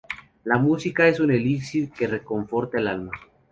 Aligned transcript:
La 0.45 0.57
música 0.57 1.07
es 1.07 1.19
un 1.19 1.29
elixir 1.29 1.83
que 1.91 2.07
reconforta 2.17 2.79
el 2.79 2.87
alma 2.87 3.11